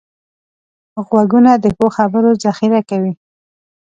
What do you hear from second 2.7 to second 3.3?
کوي